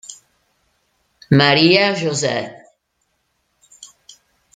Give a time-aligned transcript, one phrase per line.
[1.29, 2.57] Maria José